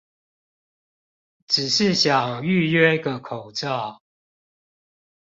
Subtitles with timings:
[1.47, 4.01] 只是想預約個口罩